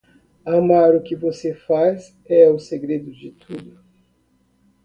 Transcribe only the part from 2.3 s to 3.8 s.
o segredo de tudo.